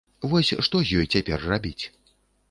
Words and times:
Вось 0.29 0.51
што 0.67 0.79
з 0.91 0.95
ёй 1.01 1.05
цяпер 1.17 1.45
рабіць? 1.51 1.83